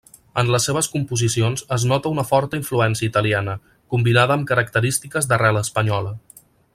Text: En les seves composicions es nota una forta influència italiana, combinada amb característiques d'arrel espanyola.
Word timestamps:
En 0.41 0.47
les 0.53 0.63
seves 0.67 0.87
composicions 0.93 1.63
es 1.77 1.85
nota 1.91 2.13
una 2.17 2.25
forta 2.29 2.59
influència 2.61 3.09
italiana, 3.11 3.55
combinada 3.95 4.39
amb 4.39 4.49
característiques 4.53 5.31
d'arrel 5.33 5.61
espanyola. 5.65 6.17